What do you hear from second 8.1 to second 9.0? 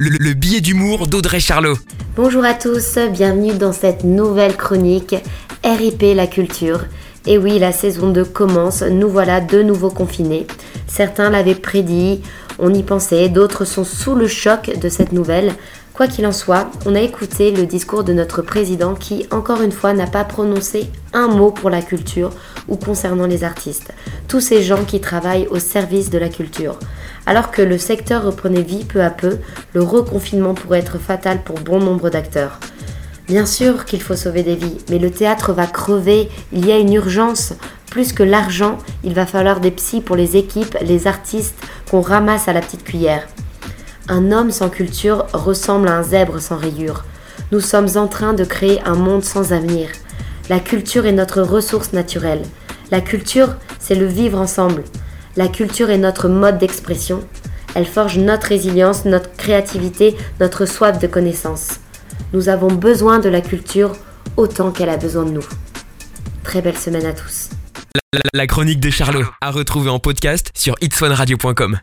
2 commence,